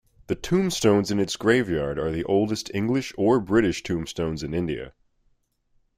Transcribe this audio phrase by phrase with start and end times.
[0.25, 4.93] The tombstones in its graveyard are the oldest English or British tombstones in India.